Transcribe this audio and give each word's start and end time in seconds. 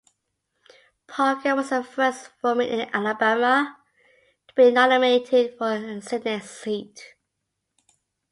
Parker 1.05 1.53
was 1.53 1.69
the 1.69 1.83
first 1.83 2.31
woman 2.41 2.67
in 2.67 2.89
Alabama 2.91 3.77
to 4.47 4.53
be 4.55 4.71
nominated 4.71 5.55
for 5.59 5.73
a 5.73 6.01
Senate 6.01 6.41
seat. 6.43 7.13